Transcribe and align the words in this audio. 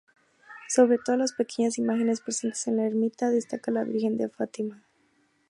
Sobre 0.67 0.97
todas 0.97 1.19
las 1.19 1.33
pequeñas 1.33 1.77
imágenes 1.77 2.21
presentes 2.21 2.65
en 2.65 2.77
la 2.77 2.87
ermita, 2.87 3.29
destaca 3.29 3.69
la 3.69 3.83
Virgen 3.83 4.17
de 4.17 4.29
Fátima. 4.29 4.81